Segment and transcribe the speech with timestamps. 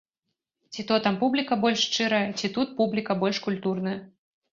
[0.77, 3.95] Ці то там публіка больш шчырая, ці тут публіка больш культурная.